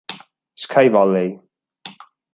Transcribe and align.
Sky 0.55 0.89
Valley 0.89 1.37